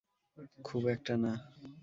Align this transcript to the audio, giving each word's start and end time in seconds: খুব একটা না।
খুব 0.63 0.83
একটা 0.87 1.13
না। 1.17 1.31